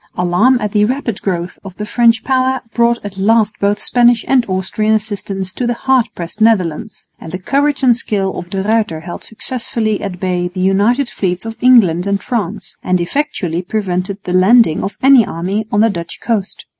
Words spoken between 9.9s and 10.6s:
at bay the